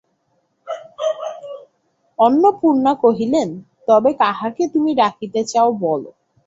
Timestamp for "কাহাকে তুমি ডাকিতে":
4.21-5.41